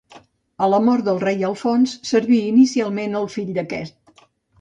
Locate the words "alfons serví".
1.49-2.39